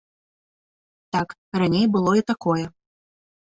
Так, 1.17 1.27
раней 1.63 1.87
было 1.99 2.11
і 2.23 2.27
такое. 2.35 2.65